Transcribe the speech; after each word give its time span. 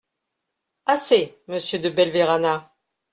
Assez, 0.87 1.37
Monsieur 1.47 1.77
De 1.77 1.89
Belverana. 1.89 2.73